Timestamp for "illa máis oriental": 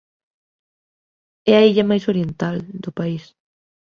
1.69-2.55